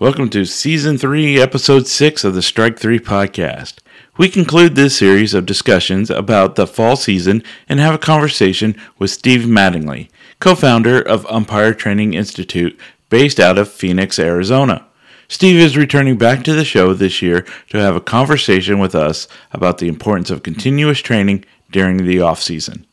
[0.00, 3.78] Welcome to Season 3, Episode 6 of the Strike 3 podcast.
[4.16, 9.10] We conclude this series of discussions about the fall season and have a conversation with
[9.10, 10.08] Steve Mattingly,
[10.38, 12.78] co founder of Umpire Training Institute,
[13.10, 14.86] based out of Phoenix, Arizona.
[15.26, 19.26] Steve is returning back to the show this year to have a conversation with us
[19.50, 22.86] about the importance of continuous training during the off season.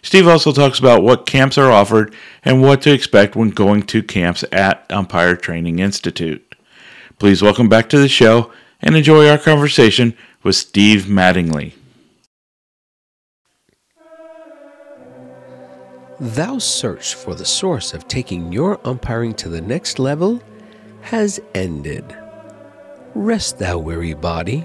[0.00, 4.00] Steve also talks about what camps are offered and what to expect when going to
[4.00, 6.51] camps at Umpire Training Institute.
[7.22, 8.50] Please welcome back to the show
[8.80, 11.72] and enjoy our conversation with Steve Mattingly.
[16.18, 20.42] Thou search for the source of taking your umpiring to the next level
[21.02, 22.04] has ended.
[23.14, 24.64] Rest, thou weary body,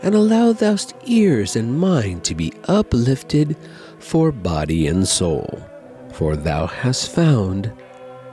[0.00, 3.56] and allow thou ears and mind to be uplifted
[3.98, 5.60] for body and soul,
[6.12, 7.72] for thou hast found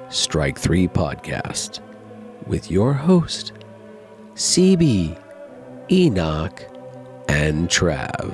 [0.10, 1.80] Strike 3 Podcast
[2.48, 3.54] with your host,
[4.36, 5.16] CB,
[5.92, 6.64] Enoch,
[7.30, 8.34] and Trav.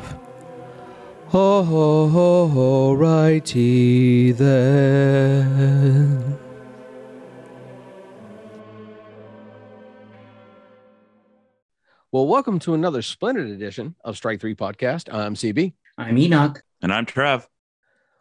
[1.27, 6.37] Ho ho ho ho righty then.
[12.13, 15.13] Well, welcome to another splendid edition of Strike Three Podcast.
[15.13, 15.73] I'm CB.
[15.97, 16.63] I'm Enoch.
[16.81, 17.45] And I'm Trav.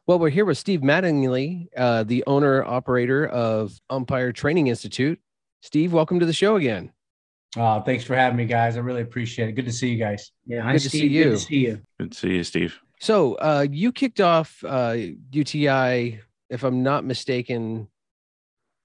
[0.04, 5.20] Well, we're here with Steve Mattingly, uh, the owner operator of Umpire Training Institute.
[5.60, 6.90] Steve, welcome to the show again.
[7.56, 8.76] Uh, thanks for having me, guys.
[8.76, 9.52] I really appreciate it.
[9.52, 10.32] Good to see you guys.
[10.46, 11.24] Yeah, Good to see you.
[11.24, 11.80] Good to see you.
[11.98, 12.78] Good to see you, Steve.
[13.00, 14.96] So, uh, you kicked off uh,
[15.30, 17.88] UTI, if I'm not mistaken,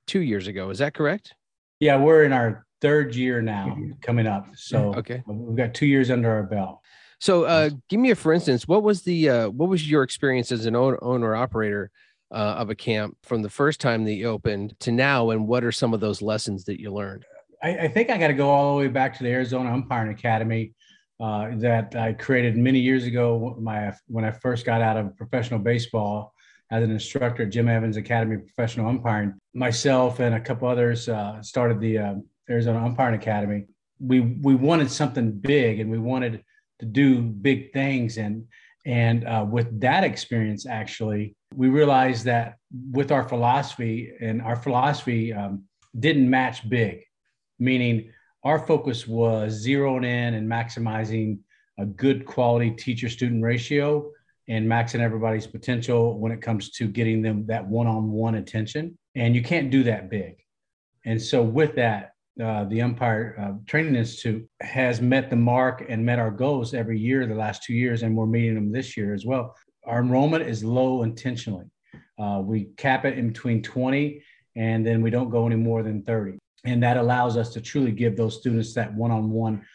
[0.07, 0.69] two years ago.
[0.69, 1.33] Is that correct?
[1.79, 4.47] Yeah, we're in our third year now coming up.
[4.55, 5.23] So Okay.
[5.25, 6.79] we've got two years under our belt.
[7.19, 8.67] So, uh, give me a for instance.
[8.67, 11.89] What was the uh, what was your experience as an owner, owner operator
[12.31, 15.63] uh, of a camp from the first time that you opened to now, and what
[15.63, 17.25] are some of those lessons that you learned?
[17.63, 20.11] I, I think I got to go all the way back to the Arizona Umpiring
[20.11, 20.73] Academy
[21.19, 23.55] uh, that I created many years ago.
[23.59, 26.33] My when I first got out of professional baseball
[26.71, 31.07] as an instructor at Jim Evans Academy of Professional Umpiring, myself and a couple others
[31.07, 32.15] uh, started the uh,
[32.49, 33.65] Arizona Umpiring Academy.
[33.99, 36.43] We we wanted something big, and we wanted
[36.79, 38.45] to do big things, and
[38.85, 42.57] and uh, with that experience, actually, we realized that
[42.91, 45.63] with our philosophy and our philosophy um,
[45.97, 47.05] didn't match big
[47.59, 48.11] meaning
[48.43, 51.39] our focus was zeroing in and maximizing
[51.79, 54.09] a good quality teacher student ratio
[54.47, 58.97] and maxing everybody's potential when it comes to getting them that one-on-one attention.
[59.15, 60.35] And you can't do that big.
[61.05, 62.11] And so with that
[62.43, 66.99] uh, the umpire uh, training institute has met the mark and met our goals every
[66.99, 69.55] year the last two years and we're meeting them this year as well.
[69.85, 71.65] Our enrollment is low intentionally.
[72.17, 74.23] Uh, we cap it in between 20
[74.55, 77.91] and then we don't go any more than 30 and that allows us to truly
[77.91, 79.65] give those students that one-on-one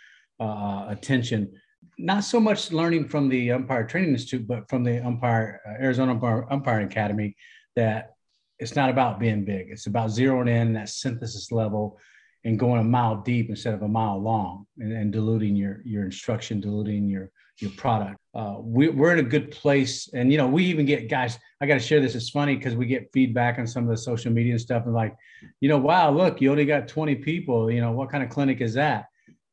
[0.40, 1.52] uh, attention.
[1.98, 6.12] Not so much learning from the umpire training institute but from the umpire uh, arizona
[6.50, 7.36] umpire, academy
[7.76, 8.12] that
[8.58, 9.68] it's not about being big.
[9.70, 11.98] It's about zeroing in that synthesis level
[12.44, 16.04] and going a mile deep instead of a mile long and, and diluting your your
[16.04, 20.46] instruction diluting your your product uh, we, we're in a good place and you know
[20.46, 23.58] we even get guys i got to share this it's funny because we get feedback
[23.58, 25.14] on some of the social media and stuff and like
[25.60, 28.60] you know wow look you only got 20 people you know what kind of clinic
[28.60, 29.06] is that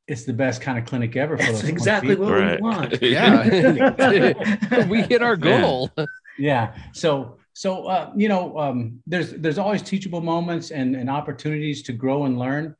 [0.08, 2.26] it's the best kind of clinic ever for That's exactly people.
[2.26, 2.62] what Right.
[2.62, 3.02] we want.
[3.02, 5.62] Yeah, we hit our Yeah.
[5.62, 5.90] goal.
[6.38, 11.82] yeah so so uh, you know um, there's there's always teachable moments and, and opportunities
[11.84, 12.76] to grow and learn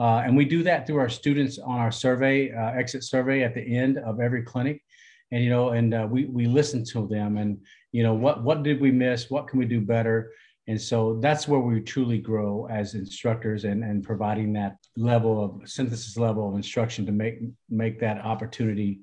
[0.00, 3.54] uh, and we do that through our students on our survey uh, exit survey at
[3.54, 4.82] the end of every clinic.
[5.30, 7.58] And you know and uh, we we listen to them and
[7.92, 9.30] you know what what did we miss?
[9.30, 10.32] What can we do better?
[10.66, 15.68] And so that's where we truly grow as instructors and and providing that level of
[15.68, 17.38] synthesis level of instruction to make
[17.68, 19.00] make that opportunity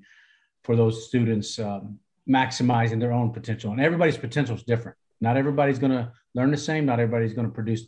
[0.64, 1.98] for those students um,
[2.28, 3.70] maximizing their own potential.
[3.70, 4.98] And everybody's potential is different.
[5.20, 6.84] Not everybody's going to learn the same.
[6.84, 7.86] Not everybody's going to produce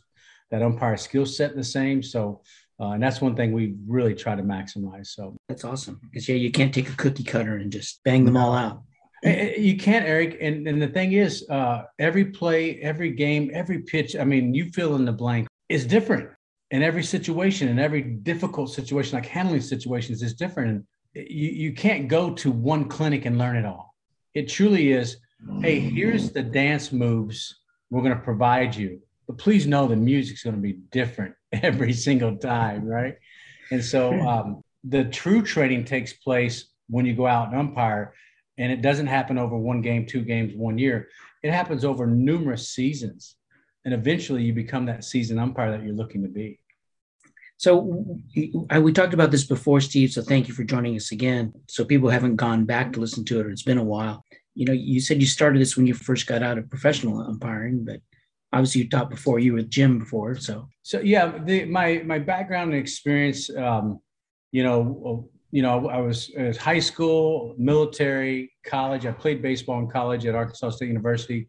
[0.49, 2.03] that umpire skill set the same.
[2.03, 2.41] So
[2.81, 5.99] uh, and that's one thing we really try to maximize so That's awesome.
[6.01, 8.81] Because yeah, you can't take a cookie cutter and just bang them all out.
[9.23, 10.37] Eh, eh, You can't, Eric.
[10.41, 14.71] And, and the thing is, uh, every play, every game, every pitch, I mean, you
[14.71, 16.29] fill in the blank is different
[16.71, 20.69] in every situation, in every difficult situation, like handling situations is different.
[21.13, 23.93] And you, you can't go to one clinic and learn it all.
[24.33, 25.17] It truly is,
[25.61, 27.59] hey, here's the dance moves
[27.91, 29.01] we're going to provide you.
[29.31, 33.15] But please know the music's going to be different every single time, right?
[33.71, 38.13] And so um, the true training takes place when you go out and umpire
[38.57, 41.07] and it doesn't happen over one game, two games, one year.
[41.43, 43.37] It happens over numerous seasons,
[43.85, 46.59] and eventually you become that season umpire that you're looking to be.
[47.55, 50.11] So we talked about this before, Steve.
[50.11, 51.53] So thank you for joining us again.
[51.69, 54.25] So people haven't gone back to listen to it, or it's been a while.
[54.55, 57.85] You know, you said you started this when you first got out of professional umpiring,
[57.85, 58.01] but
[58.53, 59.39] obviously you taught before.
[59.39, 61.37] You were Jim before, so so yeah.
[61.37, 63.99] The, my my background and experience, um,
[64.51, 69.05] you know, you know, I was, was high school, military, college.
[69.05, 71.47] I played baseball in college at Arkansas State University.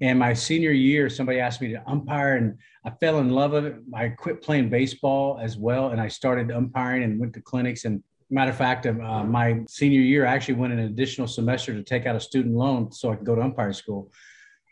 [0.00, 3.66] And my senior year, somebody asked me to umpire, and I fell in love with
[3.66, 3.76] it.
[3.94, 7.86] I quit playing baseball as well, and I started umpiring and went to clinics.
[7.86, 11.82] And matter of fact, uh, my senior year, I actually went an additional semester to
[11.82, 14.12] take out a student loan so I could go to umpire school.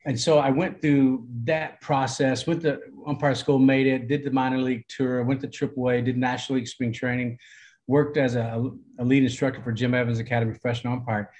[0.06, 4.31] And so I went through that process, went to umpire school, made it, did the
[4.31, 7.39] minor league tour, went to AAA, did National League spring training
[7.87, 11.31] worked as a, a lead instructor for Jim Evans Academy professional umpire.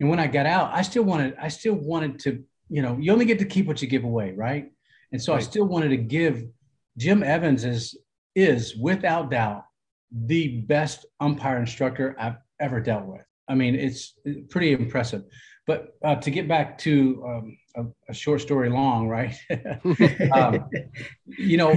[0.00, 3.12] And when I got out, I still wanted, I still wanted to, you know, you
[3.12, 4.70] only get to keep what you give away, right?
[5.12, 5.38] And so right.
[5.38, 6.44] I still wanted to give
[6.96, 7.96] Jim Evans is
[8.34, 9.64] is without doubt
[10.10, 13.22] the best umpire instructor I've ever dealt with.
[13.48, 14.14] I mean, it's
[14.50, 15.24] pretty impressive.
[15.66, 19.34] But uh, to get back to um, a, a, short story long, right?
[20.34, 20.68] um,
[21.26, 21.72] you know,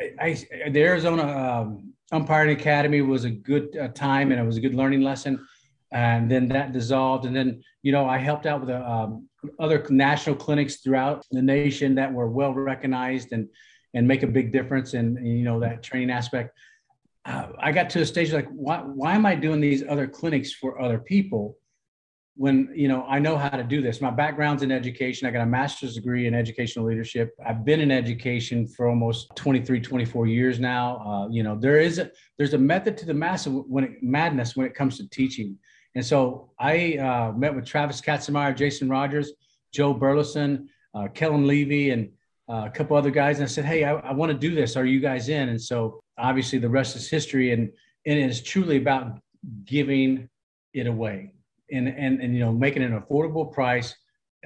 [0.00, 4.56] I, I, the Arizona um, umpiring academy was a good uh, time and it was
[4.56, 5.46] a good learning lesson.
[5.92, 9.28] And then that dissolved and then you know i helped out with the, um,
[9.60, 13.48] other national clinics throughout the nation that were well recognized and
[13.94, 16.50] and make a big difference in, in you know that training aspect.
[17.24, 20.52] Uh, i got to a stage like why, why am i doing these other clinics
[20.52, 21.56] for other people
[22.36, 24.00] when you know i know how to do this.
[24.00, 25.26] My background's in education.
[25.26, 27.34] I got a master's degree in educational leadership.
[27.44, 30.98] I've been in education for almost 23 24 years now.
[30.98, 34.54] Uh, you know there is a there's a method to the massive when it, madness
[34.54, 35.58] when it comes to teaching.
[35.94, 39.32] And so i uh, met with travis katzenmeyer jason rogers
[39.72, 42.10] joe burleson uh, kellen levy and
[42.50, 43.38] uh, a couple other guys.
[43.38, 44.76] And i said hey i, I want to do this.
[44.76, 45.48] Are you guys in?
[45.48, 47.72] And so obviously the rest is history and,
[48.04, 49.20] and it is truly about
[49.64, 50.28] giving
[50.74, 51.32] it away
[51.70, 53.94] and, and, and you know, making an affordable price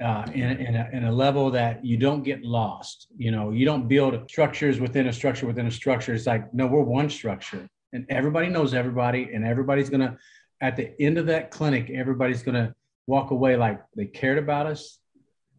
[0.01, 3.07] uh, in, in, a, in a level that you don't get lost.
[3.17, 6.13] You know, you don't build structures within a structure within a structure.
[6.13, 10.17] It's like, no, we're one structure and everybody knows everybody and everybody's going to,
[10.61, 12.73] at the end of that clinic, everybody's going to
[13.07, 14.99] walk away like they cared about us.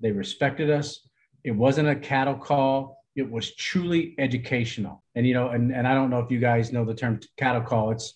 [0.00, 1.06] They respected us.
[1.44, 2.98] It wasn't a cattle call.
[3.14, 5.04] It was truly educational.
[5.14, 7.62] And, you know, and, and I don't know if you guys know the term cattle
[7.62, 7.90] call.
[7.90, 8.14] It's,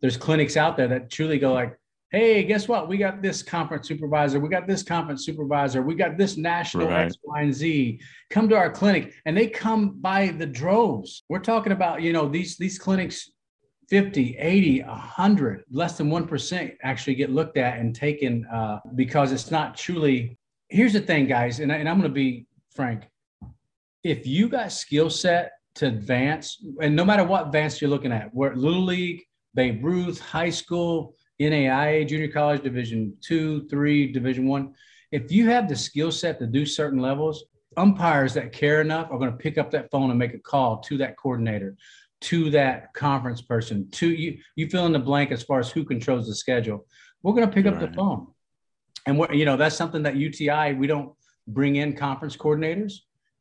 [0.00, 1.76] there's clinics out there that truly go like,
[2.10, 2.88] hey, guess what?
[2.88, 4.40] We got this conference supervisor.
[4.40, 5.82] We got this conference supervisor.
[5.82, 7.06] We got this national right.
[7.06, 8.00] X, Y, and Z.
[8.30, 11.22] Come to our clinic, and they come by the droves.
[11.28, 13.30] We're talking about, you know, these these clinics
[13.90, 19.50] 50, 80, 100, less than 1% actually get looked at and taken uh, because it's
[19.50, 20.38] not truly.
[20.68, 23.08] Here's the thing, guys, and, I, and I'm going to be frank.
[24.04, 28.32] If you got skill set to advance, and no matter what advance you're looking at,
[28.32, 29.22] where Little League,
[29.54, 34.74] Babe Ruth, high school, NAIA, junior college, division two, three, division one.
[35.10, 37.44] If you have the skill set to do certain levels,
[37.76, 40.78] umpires that care enough are going to pick up that phone and make a call
[40.80, 41.76] to that coordinator,
[42.22, 44.38] to that conference person, to you.
[44.54, 46.86] You fill in the blank as far as who controls the schedule.
[47.22, 47.74] We're going to pick right.
[47.74, 48.28] up the phone,
[49.06, 51.12] and what you know that's something that UTI we don't
[51.48, 52.94] bring in conference coordinators.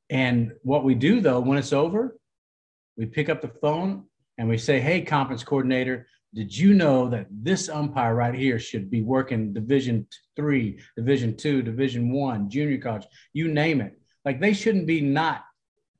[0.09, 2.17] And what we do though, when it's over,
[2.97, 4.05] we pick up the phone
[4.37, 8.89] and we say, "Hey, conference coordinator, did you know that this umpire right here should
[8.89, 13.07] be working division three division two division one junior college?
[13.33, 13.99] You name it.
[14.25, 15.43] Like they shouldn't be not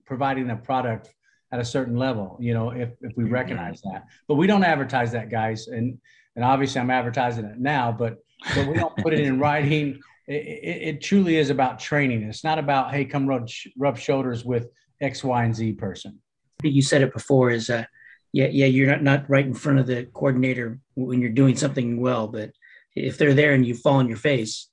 [0.06, 1.14] providing a product
[1.52, 4.06] at a certain level you know if, if we recognize that.
[4.28, 5.68] But we don't advertise that guys.
[5.68, 5.98] And
[6.36, 8.20] and obviously i'm advertising it now but
[8.56, 10.00] but we don't put it in writing.
[10.30, 12.22] It, it, it, truly is about training.
[12.22, 14.68] It's not about hey come rub, rub shoulders with
[15.02, 16.20] x y and z person.
[16.62, 17.86] You said it before is uh
[18.32, 22.00] yeah, yeah, you're not, not right in front of the coordinator when you're doing something
[22.00, 22.52] well, but
[22.96, 24.70] if they're there and you fall on your face,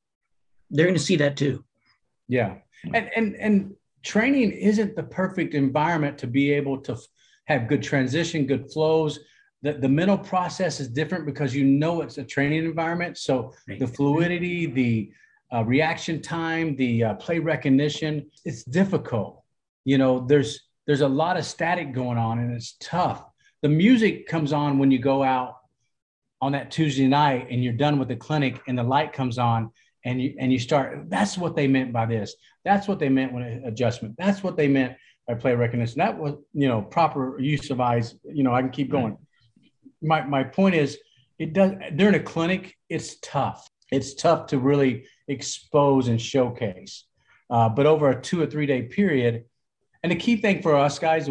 [0.71, 1.65] they're going to see that too.
[2.29, 2.57] Yeah.
[2.93, 6.99] And, and, and training isn't the perfect environment to be able to
[7.47, 9.21] have good transition, good flows.
[9.63, 13.17] The, the mental process is different because you know it's a training environment.
[13.17, 15.13] So the fluidity, the
[15.55, 19.43] uh, reaction time, the uh, play recognition, it's difficult.
[19.85, 23.25] You know, there's there's a lot of static going on and it's tough
[23.63, 25.57] the music comes on when you go out
[26.41, 29.71] on that Tuesday night and you're done with the clinic and the light comes on
[30.05, 32.35] and you and you start that's what they meant by this.
[32.65, 34.15] That's what they meant when adjustment.
[34.19, 34.97] That's what they meant
[35.27, 35.99] by play recognition.
[35.99, 38.15] That was you know proper use of eyes.
[38.25, 39.17] You know i can keep going.
[40.03, 40.99] My my point is
[41.39, 43.69] it does during a clinic it's tough.
[43.91, 47.05] It's tough to really expose and showcase.
[47.49, 49.45] Uh, but over a two or three day period
[50.03, 51.29] and the key thing for us guys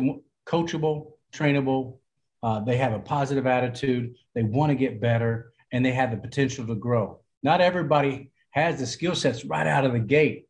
[0.47, 1.97] coachable trainable
[2.43, 4.15] Uh, they have a positive attitude.
[4.33, 7.19] They want to get better, and they have the potential to grow.
[7.43, 10.47] Not everybody has the skill sets right out of the gate.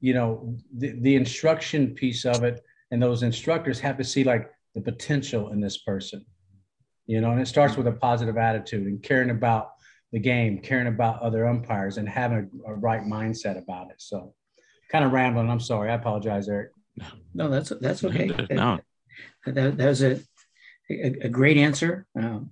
[0.00, 4.50] You know, the, the instruction piece of it, and those instructors have to see like
[4.74, 6.24] the potential in this person.
[7.06, 9.72] You know, and it starts with a positive attitude and caring about
[10.12, 13.96] the game, caring about other umpires, and having a, a right mindset about it.
[13.98, 14.34] So,
[14.90, 15.50] kind of rambling.
[15.50, 15.90] I'm sorry.
[15.90, 16.70] I apologize, Eric.
[17.34, 18.30] No, that's that's okay.
[18.50, 18.78] no.
[19.46, 20.20] That, that was a,
[20.90, 22.50] a, a great answer, um,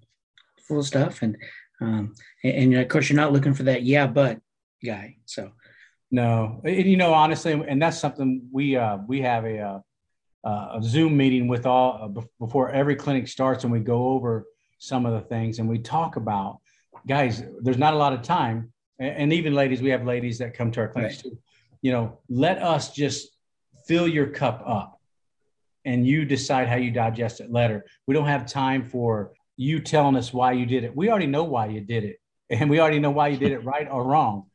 [0.67, 1.37] full of stuff, and
[1.81, 4.39] um, and, and of course you're not looking for that yeah but
[4.85, 5.17] guy.
[5.27, 5.53] So
[6.11, 9.81] no, and, you know honestly, and that's something we uh, we have a uh,
[10.45, 14.47] uh, a Zoom meeting with all uh, before every clinic starts, and we go over
[14.79, 16.59] some of the things, and we talk about
[17.07, 17.43] guys.
[17.61, 19.81] There's not a lot of time, and, and even ladies.
[19.81, 21.33] We have ladies that come to our clinics right.
[21.33, 21.39] too.
[21.81, 23.31] You know, let us just
[23.87, 25.01] fill your cup up,
[25.85, 27.85] and you decide how you digest it later.
[28.07, 30.95] We don't have time for you telling us why you did it.
[30.95, 32.21] We already know why you did it,
[32.51, 34.47] and we already know why you did it right or wrong.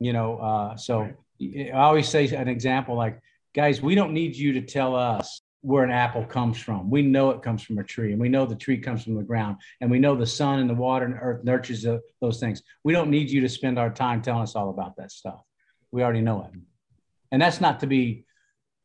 [0.00, 1.70] You know, uh, so right.
[1.72, 3.20] I always say an example like,
[3.54, 6.90] guys, we don't need you to tell us where an apple comes from.
[6.90, 9.22] We know it comes from a tree, and we know the tree comes from the
[9.22, 11.86] ground, and we know the sun and the water and earth nurtures
[12.20, 12.62] those things.
[12.82, 15.40] We don't need you to spend our time telling us all about that stuff.
[15.90, 16.58] We already know it,
[17.32, 18.26] and that's not to be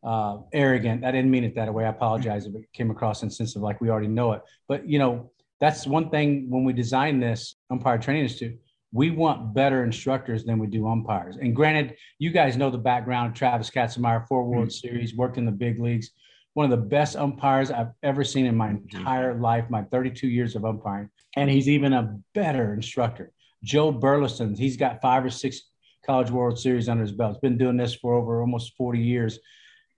[0.03, 1.03] uh, arrogant.
[1.03, 1.85] I didn't mean it that way.
[1.85, 4.41] I apologize if it came across insensitive, like we already know it.
[4.67, 8.59] But you know, that's one thing when we design this umpire training institute
[8.91, 13.31] we want better instructors than we do umpires and granted you guys know the background
[13.31, 14.87] of travis katzenmeyer four world mm-hmm.
[14.87, 16.11] series worked in the big leagues
[16.53, 20.55] one of the best umpires i've ever seen in my entire life my 32 years
[20.55, 23.31] of umpiring and he's even a better instructor
[23.63, 25.61] joe burleson he's got five or six
[26.05, 29.39] college world series under his belt he's been doing this for over almost 40 years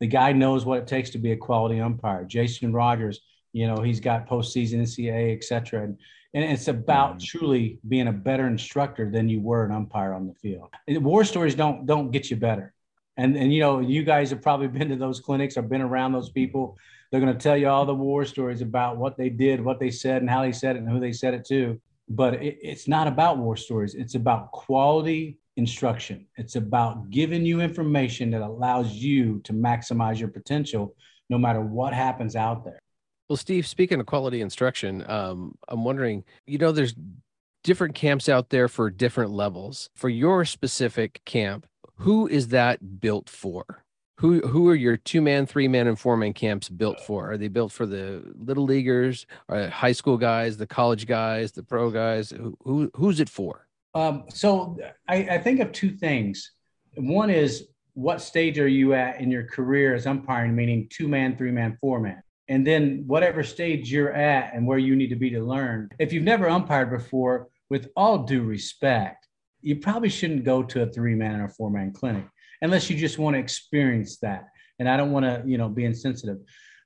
[0.01, 3.21] the guy knows what it takes to be a quality umpire jason rogers
[3.53, 5.83] you know, he's got postseason NCAA, et cetera.
[5.83, 5.97] And,
[6.33, 7.37] and it's about mm-hmm.
[7.37, 10.73] truly being a better instructor than you were an umpire on the field.
[10.87, 12.73] And war stories don't don't get you better.
[13.17, 16.13] And and you know, you guys have probably been to those clinics or been around
[16.13, 16.77] those people.
[17.11, 19.91] They're going to tell you all the war stories about what they did, what they
[19.91, 21.79] said, and how they said it, and who they said it to.
[22.07, 23.95] But it, it's not about war stories.
[23.95, 26.25] It's about quality instruction.
[26.41, 30.95] It's about giving you information that allows you to maximize your potential,
[31.29, 32.79] no matter what happens out there.
[33.29, 36.95] Well, Steve, speaking of quality instruction, um, I'm wondering, you know, there's
[37.63, 39.89] different camps out there for different levels.
[39.95, 43.63] For your specific camp, who is that built for?
[44.17, 47.31] Who who are your two man, three man, and four man camps built for?
[47.31, 51.63] Are they built for the little leaguers, or high school guys, the college guys, the
[51.63, 52.29] pro guys?
[52.29, 53.67] Who, who who's it for?
[53.93, 56.51] Um, so I, I think of two things.
[56.95, 61.37] One is what stage are you at in your career as umpiring, meaning two man,
[61.37, 62.21] three man, four man?
[62.51, 65.87] and then whatever stage you're at and where you need to be to learn.
[65.99, 69.25] If you've never umpired before, with all due respect,
[69.61, 72.25] you probably shouldn't go to a three man or four man clinic
[72.61, 74.49] unless you just want to experience that.
[74.79, 76.39] And I don't want to, you know, be insensitive.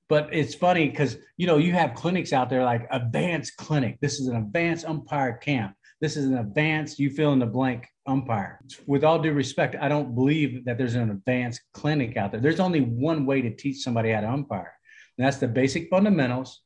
[0.07, 3.97] But it's funny because, you know, you have clinics out there like advanced clinic.
[4.01, 5.73] This is an advanced umpire camp.
[6.01, 8.59] This is an advanced, you fill in the blank umpire.
[8.85, 12.41] With all due respect, I don't believe that there's an advanced clinic out there.
[12.41, 14.75] There's only one way to teach somebody how to umpire
[15.17, 16.61] and that's the basic fundamentals.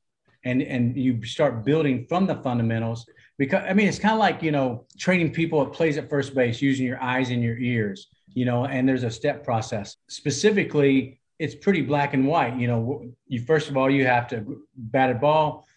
[0.46, 3.06] And, and you start building from the fundamentals
[3.38, 6.34] because I mean it's kind of like you know training people at plays at first
[6.34, 9.98] base using your eyes and your ears, you know, and there's a step process.
[10.08, 12.58] Specifically, it's pretty black and white.
[12.58, 15.68] You know, you first of all you have to bat a ball,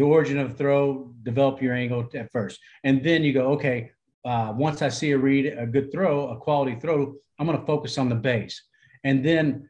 [0.00, 3.90] the origin of throw, develop your angle at first, and then you go okay.
[4.24, 7.66] Uh, once I see a read, a good throw, a quality throw, I'm going to
[7.66, 8.62] focus on the base,
[9.04, 9.68] and then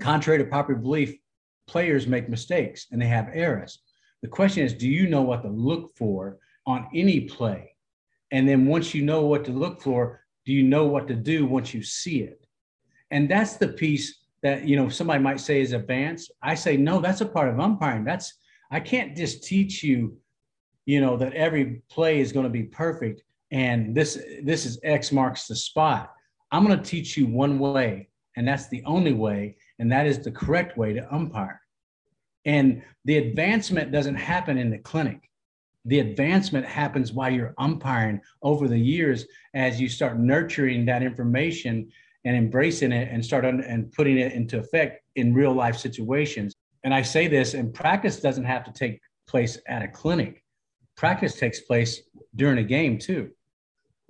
[0.00, 1.14] contrary to popular belief,
[1.66, 3.82] players make mistakes and they have errors.
[4.22, 7.74] The question is, do you know what to look for on any play?
[8.30, 11.44] And then once you know what to look for, do you know what to do
[11.44, 12.46] once you see it?
[13.10, 16.32] And that's the piece that, you know, somebody might say is advanced.
[16.42, 18.04] I say, no, that's a part of umpiring.
[18.04, 18.32] That's,
[18.70, 20.16] I can't just teach you,
[20.86, 25.10] you know, that every play is going to be perfect and this, this is X
[25.10, 26.12] marks the spot.
[26.52, 30.18] I'm going to teach you one way, and that's the only way and that is
[30.18, 31.60] the correct way to umpire.
[32.44, 35.30] And the advancement doesn't happen in the clinic.
[35.84, 41.90] The advancement happens while you're umpiring over the years as you start nurturing that information
[42.24, 46.54] and embracing it and start un- and putting it into effect in real life situations.
[46.84, 50.44] And I say this, and practice doesn't have to take place at a clinic.
[50.96, 52.02] Practice takes place
[52.34, 53.30] during a game too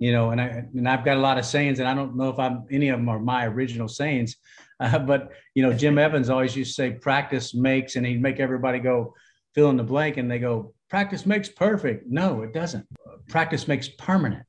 [0.01, 2.29] you know, and I and I've got a lot of sayings, and I don't know
[2.29, 4.37] if I'm any of them are my original sayings,
[4.79, 8.39] uh, but you know, Jim Evans always used to say, "Practice makes," and he'd make
[8.39, 9.13] everybody go,
[9.53, 12.07] fill in the blank and they go, practice makes perfect.
[12.07, 12.85] No, it doesn't.
[13.27, 14.45] Practice makes permanent.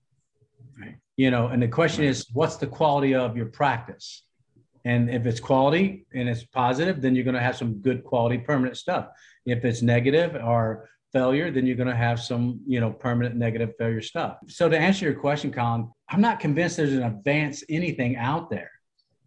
[0.79, 0.97] Right.
[1.17, 4.23] You know, and the question is, what's the quality of your practice?
[4.85, 8.39] And if it's quality and it's positive, then you're going to have some good quality
[8.39, 9.09] permanent stuff.
[9.45, 13.75] If it's negative or failure, then you're going to have some, you know, permanent negative
[13.79, 14.39] failure stuff.
[14.49, 18.71] So to answer your question, Colin, I'm not convinced there's an advanced anything out there.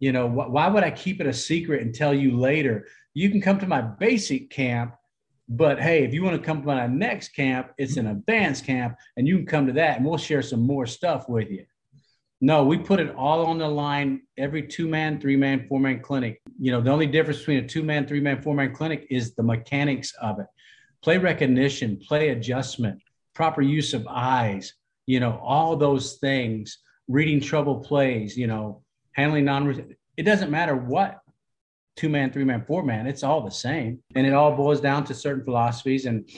[0.00, 2.86] You know, wh- why would I keep it a secret and tell you later?
[3.12, 4.94] You can come to my basic camp,
[5.48, 8.96] but hey, if you want to come to my next camp, it's an advanced camp,
[9.16, 11.64] and you can come to that, and we'll share some more stuff with you.
[12.40, 16.00] No, we put it all on the line every two man, three man, four man
[16.00, 16.42] clinic.
[16.58, 19.34] You know, the only difference between a two man, three man, four man clinic is
[19.34, 20.46] the mechanics of it
[21.04, 22.98] play recognition, play adjustment,
[23.34, 24.72] proper use of eyes,
[25.04, 30.74] you know, all those things, reading trouble plays, you know, handling non it doesn't matter
[30.74, 31.20] what
[31.96, 34.02] two man, three man, four man, it's all the same.
[34.14, 36.28] And it all boils down to certain philosophies and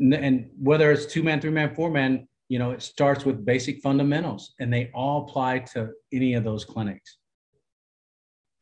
[0.00, 3.80] and whether it's two man, three man, four man, you know, it starts with basic
[3.80, 7.18] fundamentals and they all apply to any of those clinics.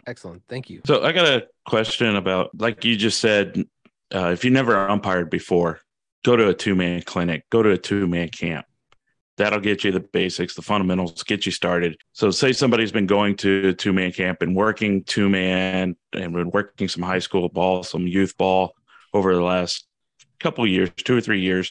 [0.07, 0.43] Excellent.
[0.49, 0.83] Thank you.
[0.87, 3.65] So I got a question about, like you just said,
[4.15, 5.81] uh, if you never umpired before,
[6.25, 8.67] go to a two man clinic, go to a two man camp.
[9.37, 11.99] That'll get you the basics, the fundamentals, get you started.
[12.13, 16.51] So, say somebody's been going to two man camp and working two man and been
[16.51, 18.73] working some high school ball, some youth ball
[19.13, 19.87] over the last
[20.41, 21.71] couple years, two or three years.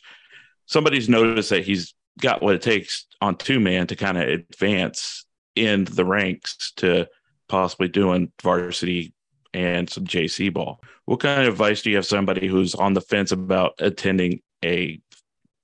[0.68, 5.26] Somebody's noticed that he's got what it takes on two man to kind of advance
[5.56, 7.08] in the ranks to
[7.48, 9.14] possibly doing varsity
[9.54, 10.82] and some JC ball.
[11.06, 15.00] What kind of advice do you have somebody who's on the fence about attending a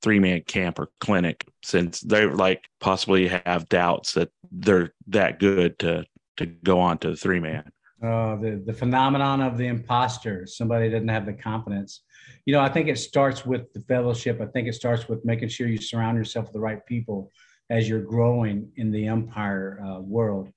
[0.01, 5.77] three man camp or clinic since they like possibly have doubts that they're that good
[5.79, 6.05] to
[6.37, 7.71] to go on to the three man?
[8.03, 10.47] Uh, the the phenomenon of the imposter.
[10.47, 12.01] Somebody doesn't have the confidence.
[12.45, 14.41] You know, I think it starts with the fellowship.
[14.41, 17.31] I think it starts with making sure you surround yourself with the right people
[17.69, 20.49] as you're growing in the umpire uh, world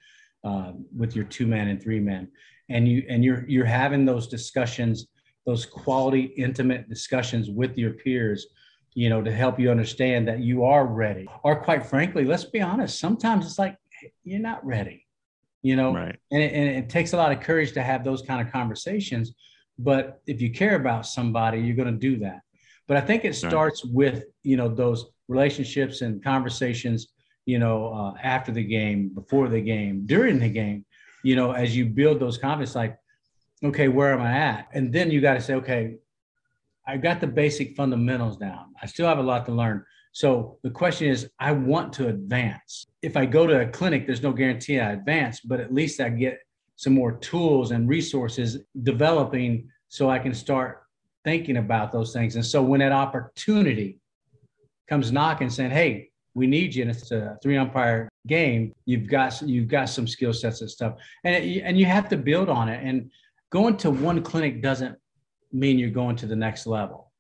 [0.45, 2.29] uh, with your two man and three man
[2.69, 5.07] and you and you're you're having those discussions
[5.47, 8.47] those quality intimate discussions with your peers
[8.95, 12.61] you know to help you understand that you are ready or quite frankly let's be
[12.61, 13.77] honest sometimes it's like
[14.23, 15.04] you're not ready
[15.65, 16.17] you know right.
[16.31, 19.33] and, it, and it takes a lot of courage to have those kind of conversations
[19.79, 22.41] but if you care about somebody you're going to do that
[22.87, 23.95] but i think it starts right.
[23.95, 27.09] with you know those relationships and conversations
[27.47, 30.85] you know uh, after the game before the game during the game
[31.25, 32.99] you know, as you build those confidence, like,
[33.65, 34.69] okay, where am I at?
[34.75, 35.97] And then you got to say, okay,
[36.87, 38.75] I got the basic fundamentals down.
[38.81, 39.85] I still have a lot to learn.
[40.15, 42.87] So the question is, I want to advance.
[43.03, 46.09] If I go to a clinic, there's no guarantee I advance, but at least I
[46.09, 46.39] get
[46.77, 50.85] some more tools and resources developing so I can start
[51.25, 52.37] thinking about those things.
[52.37, 53.99] And so when that opportunity
[54.89, 59.43] comes knocking saying, hey, we need you, and it's a three umpire game, you've got
[59.43, 62.69] you've got some skill sets and stuff, and it, and you have to build on
[62.69, 62.85] it.
[62.85, 63.11] And
[63.51, 64.97] going to one clinic doesn't
[65.53, 67.13] mean you're going to the next level.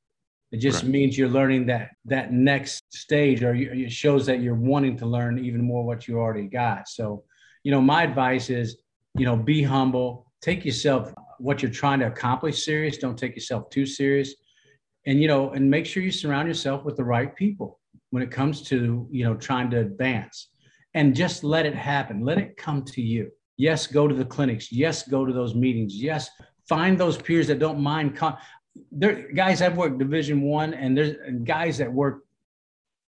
[0.54, 0.92] It just right.
[0.92, 5.06] means you're learning that that next stage, or you, it shows that you're wanting to
[5.06, 6.88] learn even more what you already got.
[6.88, 7.24] So,
[7.64, 8.76] you know, my advice is,
[9.16, 12.98] you know, be humble, take yourself what you're trying to accomplish serious.
[12.98, 14.32] Don't take yourself too serious,
[15.06, 18.30] and you know, and make sure you surround yourself with the right people when it
[18.30, 20.50] comes to you know trying to advance
[20.94, 24.70] and just let it happen let it come to you yes go to the clinics
[24.70, 26.30] yes go to those meetings yes
[26.68, 28.36] find those peers that don't mind con-
[28.90, 32.24] there guys i've worked division one and there's guys that work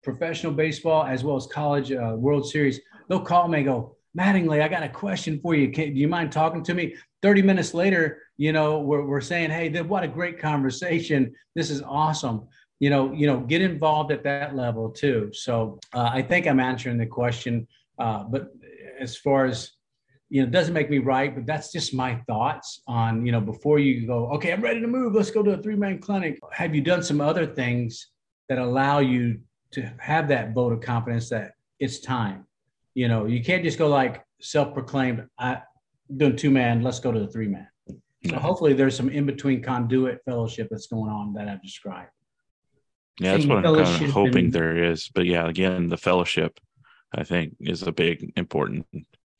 [0.03, 4.61] professional baseball as well as college uh, world series they'll call me and go mattingly
[4.61, 7.73] i got a question for you Can, do you mind talking to me 30 minutes
[7.73, 12.47] later you know we're, we're saying hey what a great conversation this is awesome
[12.83, 15.29] you know, you know, get involved at that level too.
[15.31, 17.65] So uh, I think I'm answering the question.
[17.97, 18.49] Uh, but
[18.99, 19.71] as far as
[20.33, 23.39] you know, it doesn't make me right, but that's just my thoughts on you know
[23.39, 24.31] before you go.
[24.31, 25.13] Okay, I'm ready to move.
[25.13, 26.39] Let's go to a three man clinic.
[26.51, 28.07] Have you done some other things
[28.49, 29.41] that allow you
[29.73, 32.47] to have that vote of confidence that it's time?
[32.95, 35.27] You know, you can't just go like self proclaimed.
[35.37, 35.61] I
[36.17, 36.81] doing two man.
[36.81, 37.67] Let's go to the three man.
[38.27, 42.09] So hopefully there's some in between conduit fellowship that's going on that I've described.
[43.19, 45.11] Yeah, that's what I'm kind of hoping and, there is.
[45.13, 46.59] But yeah, again, the fellowship,
[47.13, 48.87] I think, is a big important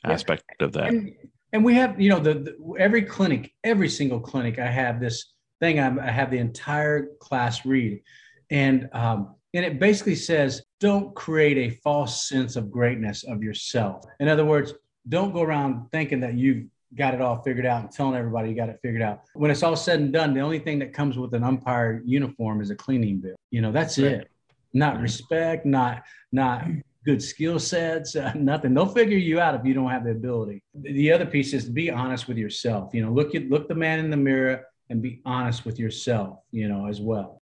[0.03, 0.65] aspect yeah.
[0.65, 0.89] of that.
[0.89, 1.15] And,
[1.51, 5.33] and, we have, you know, the, the, every clinic, every single clinic, I have this
[5.59, 5.79] thing.
[5.79, 8.01] I'm, i have the entire class read,
[8.49, 14.03] and um, and it basically says, don't create a false sense of greatness of yourself.
[14.19, 14.73] In other words,
[15.07, 18.55] don't go around thinking that you've got it all figured out and telling everybody you
[18.55, 19.21] got it figured out.
[19.33, 22.61] When it's all said and done, the only thing that comes with an umpire uniform
[22.61, 23.35] is a cleaning bill.
[23.51, 24.11] You know, that's right.
[24.11, 24.31] it.
[24.73, 26.65] Not respect, not not
[27.05, 28.73] good skill sets, uh, nothing.
[28.73, 30.63] They'll figure you out if you don't have the ability.
[30.73, 32.93] The other piece is to be honest with yourself.
[32.93, 36.39] You know, look at look the man in the mirror and be honest with yourself.
[36.51, 37.41] You know, as well.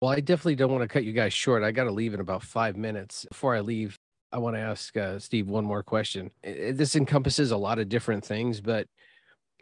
[0.00, 1.64] Well, I definitely don't want to cut you guys short.
[1.64, 3.26] I got to leave in about five minutes.
[3.28, 3.98] Before I leave,
[4.32, 6.30] I want to ask uh, Steve one more question.
[6.44, 8.86] This encompasses a lot of different things, but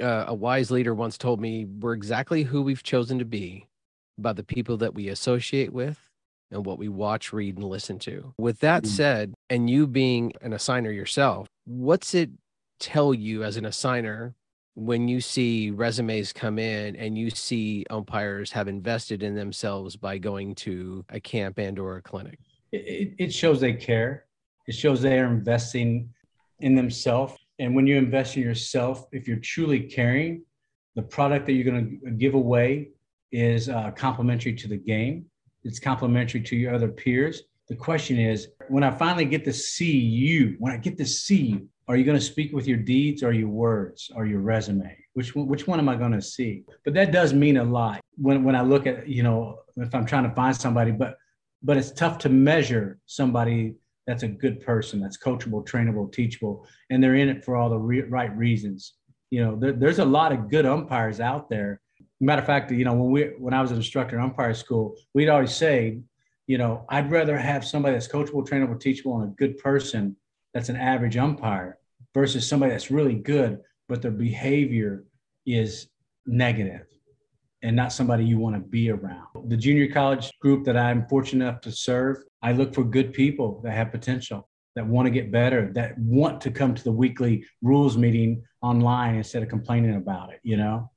[0.00, 3.66] uh, a wise leader once told me we're exactly who we've chosen to be
[4.18, 5.98] by the people that we associate with
[6.50, 8.32] and what we watch, read, and listen to.
[8.38, 8.86] With that mm.
[8.86, 12.30] said, and you being an assigner yourself, what's it
[12.78, 14.34] tell you as an assigner
[14.74, 20.18] when you see resumes come in and you see umpires have invested in themselves by
[20.18, 22.38] going to a camp and or a clinic?
[22.72, 24.26] It, it shows they care.
[24.66, 26.10] It shows they are investing
[26.60, 27.34] in themselves.
[27.58, 30.42] And when you invest in yourself, if you're truly caring,
[30.94, 32.90] the product that you're going to give away
[33.32, 35.26] is uh, complementary to the game
[35.66, 37.42] it's complementary to your other peers.
[37.68, 41.42] The question is, when I finally get to see you, when I get to see
[41.42, 44.96] you, are you going to speak with your deeds or your words or your resume?
[45.14, 46.64] Which one, which one am I going to see?
[46.84, 50.06] But that does mean a lot when, when I look at, you know, if I'm
[50.06, 51.16] trying to find somebody, but
[51.62, 53.74] but it's tough to measure somebody
[54.06, 57.78] that's a good person, that's coachable, trainable, teachable, and they're in it for all the
[57.78, 58.94] re- right reasons.
[59.30, 61.80] You know, there, there's a lot of good umpires out there
[62.20, 64.96] matter of fact, you know, when we when I was an instructor in umpire school,
[65.14, 66.00] we'd always say,
[66.46, 70.16] you know, I'd rather have somebody that's coachable, trainable, teachable, and a good person
[70.54, 71.78] that's an average umpire
[72.14, 75.04] versus somebody that's really good, but their behavior
[75.44, 75.88] is
[76.26, 76.86] negative
[77.62, 79.26] and not somebody you want to be around.
[79.48, 83.60] The junior college group that I'm fortunate enough to serve, I look for good people
[83.64, 87.44] that have potential, that want to get better, that want to come to the weekly
[87.62, 90.90] rules meeting online instead of complaining about it, you know?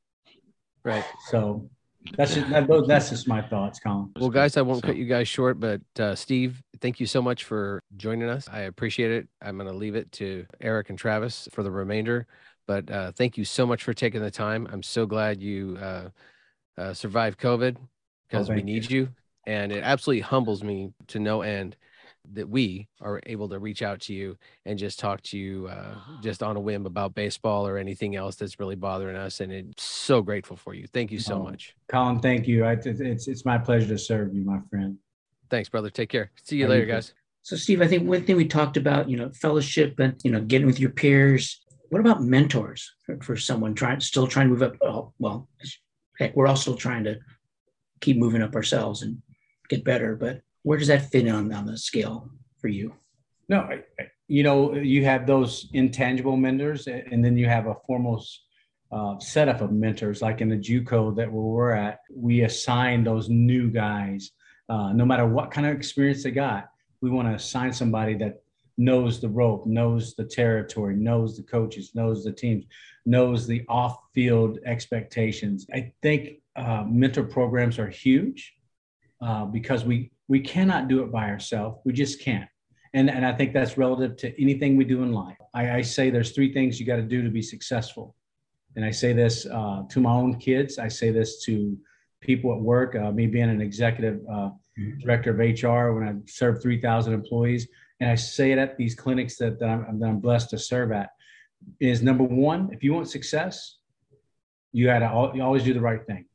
[0.83, 1.03] Right.
[1.29, 1.69] So
[2.17, 4.09] that's just, that, that's just my thoughts, Colin.
[4.19, 4.87] Well, guys, I won't so.
[4.87, 8.47] cut you guys short, but uh, Steve, thank you so much for joining us.
[8.49, 9.27] I appreciate it.
[9.41, 12.27] I'm going to leave it to Eric and Travis for the remainder,
[12.67, 14.67] but uh, thank you so much for taking the time.
[14.71, 16.09] I'm so glad you uh,
[16.77, 17.77] uh survived COVID
[18.29, 19.01] because oh, we need you.
[19.01, 19.09] you.
[19.45, 21.75] And it absolutely humbles me to no end
[22.33, 25.95] that we are able to reach out to you and just talk to you uh,
[26.21, 29.39] just on a whim about baseball or anything else that's really bothering us.
[29.39, 30.85] And it's so grateful for you.
[30.87, 31.75] Thank you so oh, much.
[31.91, 32.65] Colin, thank you.
[32.65, 34.97] I, it's, it's my pleasure to serve you, my friend.
[35.49, 35.89] Thanks, brother.
[35.89, 36.31] Take care.
[36.43, 37.13] See you later, guys.
[37.41, 40.41] So, Steve, I think one thing we talked about, you know, fellowship and, you know,
[40.41, 41.61] getting with your peers.
[41.89, 44.75] What about mentors for, for someone trying, still trying to move up?
[44.83, 45.47] Oh, well,
[46.19, 47.17] heck, we're all still trying to
[48.01, 49.21] keep moving up ourselves and
[49.69, 50.15] get better.
[50.15, 52.93] But where does that fit on on the scale for you?
[53.47, 53.83] No, I,
[54.27, 58.23] you know, you have those intangible mentors, and then you have a formal
[58.91, 61.99] uh, setup of mentors, like in the JUCO that we're at.
[62.13, 64.31] We assign those new guys,
[64.69, 66.69] uh, no matter what kind of experience they got.
[67.01, 68.43] We want to assign somebody that
[68.77, 72.65] knows the rope, knows the territory, knows the coaches, knows the teams,
[73.05, 75.65] knows the off-field expectations.
[75.73, 78.53] I think uh, mentor programs are huge
[79.21, 81.79] uh, because we we cannot do it by ourselves.
[81.83, 82.47] We just can't.
[82.93, 85.37] And, and I think that's relative to anything we do in life.
[85.53, 88.15] I, I say there's three things you got to do to be successful.
[88.75, 90.79] And I say this uh, to my own kids.
[90.79, 91.77] I say this to
[92.21, 94.99] people at work, uh, me being an executive uh, mm-hmm.
[94.99, 97.67] director of HR when I served 3,000 employees.
[97.99, 100.91] And I say it at these clinics that, that, I'm, that I'm blessed to serve
[100.91, 101.09] at
[101.79, 103.77] is number one, if you want success,
[104.71, 106.25] you got to you always do the right thing.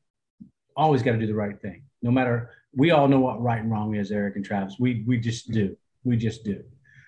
[0.76, 3.70] Always got to do the right thing, no matter we all know what right and
[3.70, 4.76] wrong is, Eric and Travis.
[4.78, 5.76] We we just do.
[6.04, 6.62] We just do.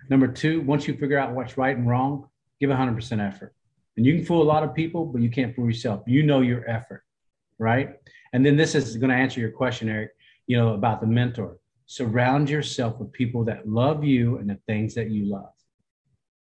[0.09, 2.29] Number two, once you figure out what's right and wrong,
[2.61, 3.55] give 100% effort.
[3.97, 6.03] And you can fool a lot of people, but you can't fool yourself.
[6.07, 7.03] You know your effort,
[7.59, 7.97] right?
[8.33, 10.13] And then this is going to answer your question, Eric.
[10.47, 11.59] You know about the mentor.
[11.87, 15.51] Surround yourself with people that love you and the things that you love.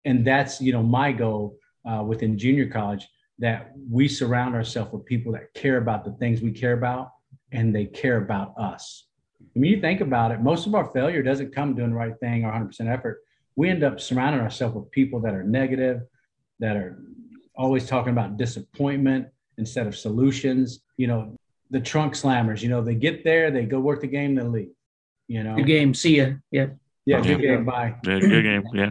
[0.05, 3.07] And that's you know my goal uh, within junior college
[3.39, 7.12] that we surround ourselves with people that care about the things we care about
[7.53, 9.05] and they care about us.
[9.41, 12.17] I mean, you think about it, most of our failure doesn't come doing the right
[12.19, 13.21] thing or 100% effort.
[13.55, 16.01] We end up surrounding ourselves with people that are negative,
[16.59, 16.99] that are
[17.55, 20.81] always talking about disappointment instead of solutions.
[20.97, 21.37] You know,
[21.69, 24.71] the trunk slammers, you know, they get there, they go work the game, they leave.
[25.27, 25.93] You know, good game.
[25.93, 26.31] See ya.
[26.51, 26.67] Yeah.
[27.05, 27.21] Yeah.
[27.21, 27.65] Good game.
[27.65, 27.95] Bye.
[28.05, 28.63] Yeah, good game.
[28.73, 28.89] Yeah.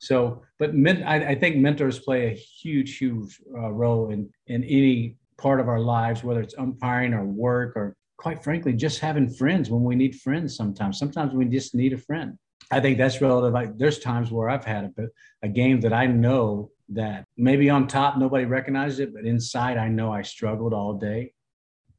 [0.00, 4.64] So, but men, I, I, think mentors play a huge, huge uh, role in in
[4.64, 9.28] any part of our lives, whether it's umpiring or work or quite frankly, just having
[9.28, 10.98] friends when we need friends sometimes.
[10.98, 12.38] Sometimes we just need a friend.
[12.70, 13.78] I think that's relative.
[13.78, 15.06] There's times where I've had a,
[15.42, 19.88] a game that I know that maybe on top nobody recognizes it, but inside I
[19.88, 21.32] know I struggled all day.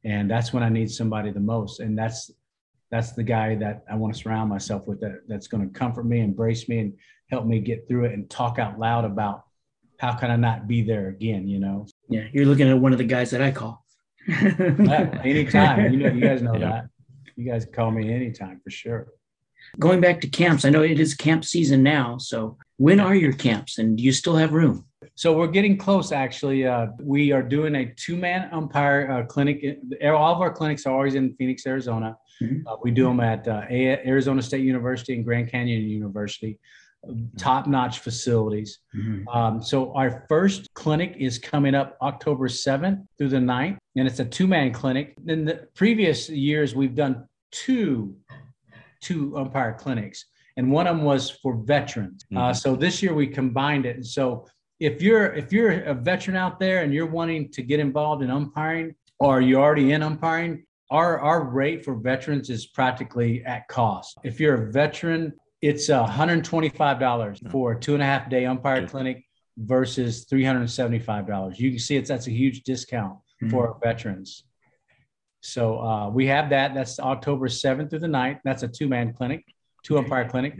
[0.04, 1.80] And that's when I need somebody the most.
[1.80, 2.30] And that's
[2.90, 6.04] that's the guy that I want to surround myself with that that's going to comfort
[6.04, 6.92] me, embrace me, and
[7.30, 9.44] help me get through it and talk out loud about
[9.98, 11.86] how can I not be there again, you know?
[12.12, 13.84] Yeah, you're looking at one of the guys that I call.
[14.28, 15.92] anytime.
[15.92, 16.68] You know, you guys know yeah.
[16.68, 16.88] that.
[17.36, 19.08] You guys call me anytime for sure.
[19.78, 22.18] Going back to camps, I know it is camp season now.
[22.18, 24.84] So when are your camps and do you still have room?
[25.14, 26.66] So we're getting close, actually.
[26.66, 29.78] Uh, we are doing a two-man umpire uh, clinic.
[30.02, 32.16] All of our clinics are always in Phoenix, Arizona.
[32.42, 32.66] Mm-hmm.
[32.66, 36.58] Uh, we do them at uh, Arizona State University and Grand Canyon University,
[37.38, 38.78] top-notch facilities.
[38.96, 39.28] Mm-hmm.
[39.28, 44.20] Um, so our first clinic is coming up October 7th through the 9th, and it's
[44.20, 45.14] a two-man clinic.
[45.26, 48.16] In the previous years, we've done two
[49.00, 52.24] two umpire clinics, and one of them was for veterans.
[52.30, 52.50] Uh, mm-hmm.
[52.50, 53.96] Uh, so this year we combined it.
[53.96, 54.46] And so
[54.80, 58.30] if you're if you're a veteran out there and you're wanting to get involved in
[58.30, 64.18] umpiring, or you're already in umpiring, our our rate for veterans is practically at cost.
[64.24, 69.24] If you're a veteran, it's $125 for a two and a half day umpire clinic
[69.56, 71.58] versus $375.
[71.58, 73.50] You can see it's that's a huge discount mm-hmm.
[73.50, 74.44] for veterans.
[75.40, 76.74] So uh, we have that.
[76.74, 78.40] That's October 7th through the 9th.
[78.44, 79.44] That's a two man clinic,
[79.82, 80.58] two umpire clinic.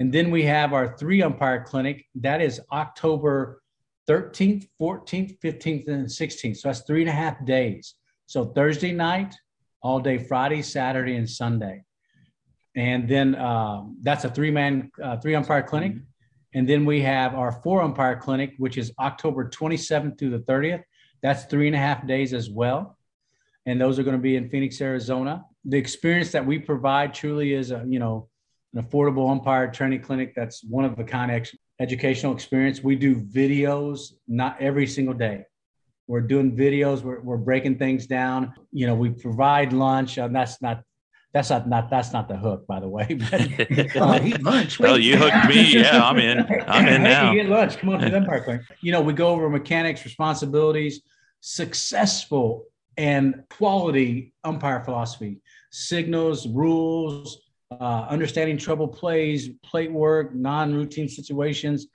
[0.00, 2.06] And then we have our three umpire clinic.
[2.14, 3.62] That is October
[4.08, 6.56] 13th, 14th, 15th, and 16th.
[6.56, 7.96] So that's three and a half days.
[8.24, 9.34] So Thursday night,
[9.82, 11.84] all day Friday, Saturday, and Sunday.
[12.76, 15.94] And then uh, that's a three man, uh, three umpire clinic.
[16.54, 20.82] And then we have our four umpire clinic, which is October 27th through the 30th.
[21.22, 22.96] That's three and a half days as well
[23.66, 25.44] and those are going to be in Phoenix, Arizona.
[25.64, 28.28] The experience that we provide truly is a you know
[28.74, 31.48] an affordable umpire training clinic that's one of a kind
[31.80, 32.82] educational experience.
[32.82, 35.44] We do videos not every single day.
[36.06, 37.02] We're doing videos.
[37.02, 38.52] We're, we're breaking things down.
[38.72, 40.18] You know, we provide lunch.
[40.18, 40.82] And that's not
[41.32, 43.06] that's not, not that's not the hook, by the way.
[43.30, 44.80] But, oh, eat lunch.
[44.80, 45.74] Well, you hooked me.
[45.80, 46.40] Yeah, I'm in.
[46.66, 47.30] I'm in now.
[47.30, 47.78] Hey, get lunch.
[47.78, 48.62] Come on to the Umpire Clinic.
[48.80, 51.02] You know, we go over mechanics, responsibilities,
[51.40, 52.66] successful
[52.96, 55.40] and quality umpire philosophy,
[55.70, 57.40] signals, rules,
[57.70, 61.86] uh, understanding trouble plays, plate work, non-routine situations.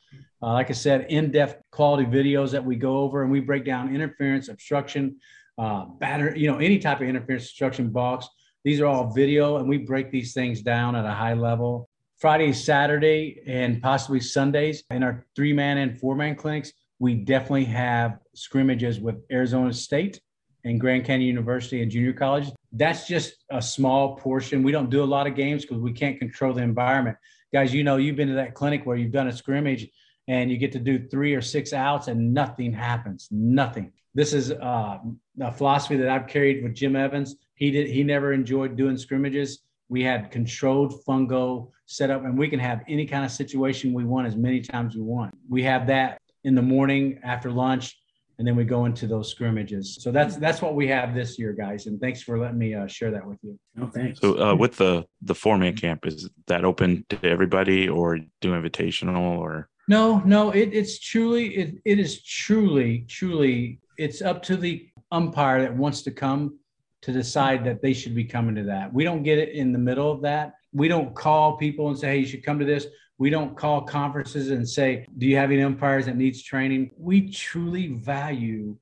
[0.42, 3.94] Uh, like I said, in-depth quality videos that we go over, and we break down
[3.94, 5.18] interference, obstruction,
[5.58, 8.28] uh, batter, you know, any type of interference, obstruction, box.
[8.66, 11.88] These are all video, and we break these things down at a high level.
[12.18, 19.00] Friday, Saturday, and possibly Sundays in our three-man and four-man clinics, we definitely have scrimmages
[19.00, 20.20] with Arizona State
[20.64, 22.48] and Grand Canyon University and junior college.
[22.72, 24.64] That's just a small portion.
[24.64, 27.18] We don't do a lot of games because we can't control the environment.
[27.54, 29.88] Guys, you know, you've been to that clinic where you've done a scrimmage
[30.28, 33.28] and you get to do three or six outs and nothing happens.
[33.30, 33.92] Nothing.
[34.16, 34.98] This is uh,
[35.40, 37.36] a philosophy that I've carried with Jim Evans.
[37.56, 37.90] He did.
[37.90, 39.60] He never enjoyed doing scrimmages.
[39.90, 44.04] We had controlled fungo set up, and we can have any kind of situation we
[44.04, 45.36] want as many times we want.
[45.50, 47.96] We have that in the morning after lunch
[48.38, 49.98] and then we go into those scrimmages.
[50.02, 51.88] So that's that's what we have this year, guys.
[51.88, 53.58] And thanks for letting me uh, share that with you.
[53.80, 54.20] Oh, thanks.
[54.20, 58.52] So uh, with the the four man camp, is that open to everybody, or do
[58.52, 59.70] invitational, or?
[59.88, 60.52] No, no.
[60.52, 66.02] It, it's truly it, it is truly truly it's up to the umpire that wants
[66.02, 66.60] to come
[67.06, 68.94] to decide that they should be coming to that.
[68.94, 70.54] We don't get it in the middle of that.
[70.74, 72.88] We don't call people and say, "Hey, you should come to this."
[73.18, 76.92] We don't call conferences and say, Do you have any umpires that needs training?
[76.98, 78.78] We truly value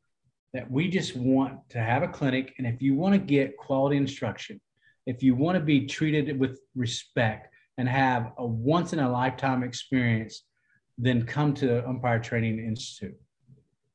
[0.54, 2.54] that we just want to have a clinic.
[2.58, 4.60] And if you want to get quality instruction,
[5.06, 9.64] if you want to be treated with respect and have a once in a lifetime
[9.64, 10.44] experience,
[10.98, 13.20] then come to Umpire Training Institute.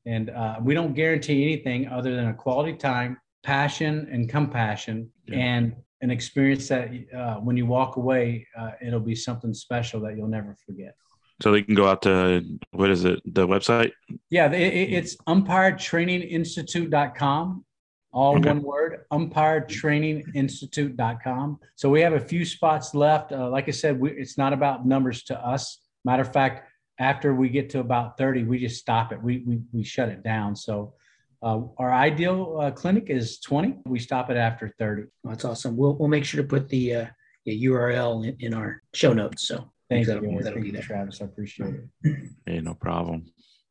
[0.05, 5.37] And uh, we don't guarantee anything other than a quality time, passion, and compassion, yeah.
[5.37, 10.15] and an experience that uh, when you walk away, uh, it'll be something special that
[10.15, 10.95] you'll never forget.
[11.41, 13.21] So they can go out to what is it?
[13.25, 13.93] The website?
[14.29, 17.65] Yeah, it, it's umpiretraininginstitute.com.
[18.11, 18.49] All okay.
[18.49, 21.59] one word, umpiretraininginstitute.com.
[21.75, 23.31] So we have a few spots left.
[23.31, 25.79] Uh, like I said, we, it's not about numbers to us.
[26.03, 26.67] Matter of fact,
[26.99, 29.21] after we get to about 30, we just stop it.
[29.21, 30.55] We, we, we shut it down.
[30.55, 30.95] So
[31.41, 33.77] uh, our ideal uh, clinic is 20.
[33.85, 35.03] We stop it after 30.
[35.23, 35.77] That's awesome.
[35.77, 37.05] We'll, we'll make sure to put the, uh,
[37.45, 39.47] the URL in, in, our show notes.
[39.47, 40.81] So thank you, that'll, that'll be there.
[40.81, 41.21] Travis.
[41.21, 42.29] I appreciate it.
[42.45, 43.25] Hey, no problem.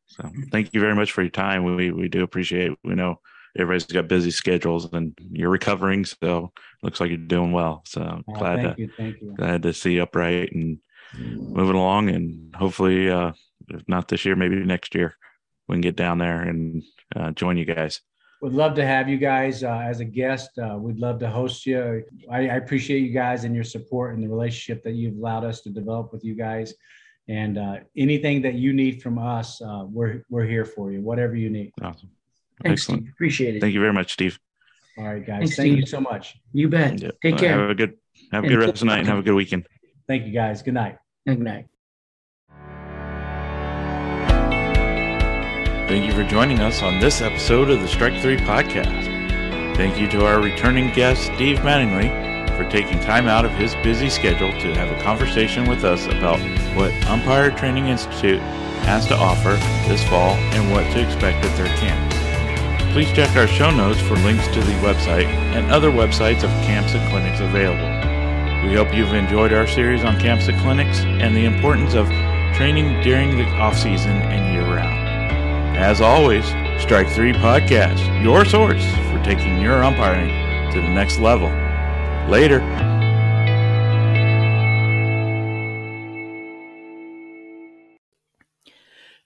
[0.07, 1.63] So thank you very much for your time.
[1.63, 2.77] We, we do appreciate it.
[2.83, 3.19] We know
[3.57, 6.05] everybody's got busy schedules and you're recovering.
[6.05, 6.51] So
[6.81, 7.83] looks like you're doing well.
[7.85, 9.35] So oh, glad thank to, you, thank you.
[9.37, 10.79] glad to see you upright and
[11.15, 13.33] moving along and hopefully, uh,
[13.69, 15.15] if not this year, maybe next year.
[15.69, 16.83] We can get down there and
[17.15, 18.01] uh, join you guys.
[18.41, 20.57] Would love to have you guys uh, as a guest.
[20.57, 22.03] Uh, we'd love to host you.
[22.31, 25.61] I, I, appreciate you guys and your support and the relationship that you've allowed us
[25.61, 26.73] to develop with you guys.
[27.27, 31.01] And uh, anything that you need from us, uh, we're we're here for you.
[31.01, 31.71] Whatever you need.
[31.81, 32.09] Awesome.
[32.63, 33.03] Thanks, Excellent.
[33.03, 33.13] Steve.
[33.13, 33.61] Appreciate it.
[33.61, 34.39] Thank you very much, Steve.
[34.97, 35.39] All right, guys.
[35.39, 35.79] Thanks, Thank Steve.
[35.79, 36.37] you so much.
[36.53, 37.01] You bet.
[37.01, 37.15] Yep.
[37.21, 37.59] Take care.
[37.59, 37.97] Have a good
[38.31, 39.67] have a good rest of the night and have a good weekend.
[40.07, 40.63] Thank you, guys.
[40.63, 40.97] Good night.
[41.27, 41.67] Good night.
[45.89, 49.75] Thank you for joining us on this episode of the Strike 3 podcast.
[49.75, 52.11] Thank you to our returning guest, Steve Mattingly,
[52.55, 56.39] for taking time out of his busy schedule to have a conversation with us about
[56.75, 58.39] what Umpire Training Institute
[58.85, 59.55] has to offer
[59.87, 62.93] this fall and what to expect at their camp.
[62.93, 65.25] Please check our show notes for links to the website
[65.55, 67.89] and other websites of camps and clinics available.
[68.69, 72.05] We hope you've enjoyed our series on camps and clinics and the importance of
[72.55, 74.98] training during the off season and year round.
[75.79, 76.45] As always,
[76.81, 80.27] Strike 3 Podcast, your source for taking your umpiring
[80.73, 81.47] to the next level.
[82.29, 82.59] Later.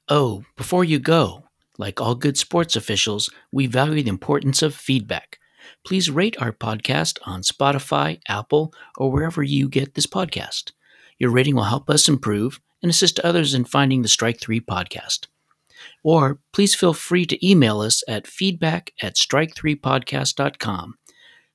[0.07, 1.45] Oh, before you go,
[1.79, 5.39] like all good sports officials, we value the importance of feedback.
[5.83, 10.71] Please rate our podcast on Spotify, Apple, or wherever you get this podcast.
[11.17, 15.25] Your rating will help us improve and assist others in finding the Strike 3 podcast.
[16.03, 20.95] Or please feel free to email us at feedback at strike3podcast.com.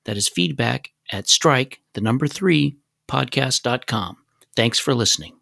[0.05, 4.17] That is feedback at strike, the number three, podcast.com.
[4.57, 5.38] Thanks for listening.